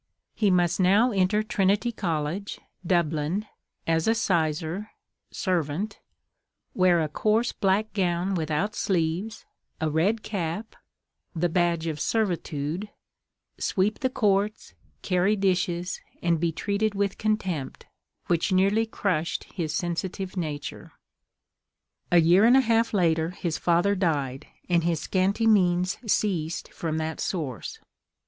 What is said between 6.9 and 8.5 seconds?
a coarse black gown